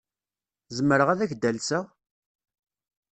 [0.77, 1.85] Zemreɣ ad ak-d-alseɣ?